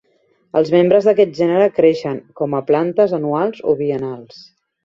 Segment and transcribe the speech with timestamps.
[0.59, 4.43] Els membres d'aquest gènere creixen com a plantes anuals o biennals.